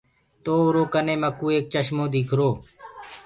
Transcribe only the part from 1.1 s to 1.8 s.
مڪوُ ايڪ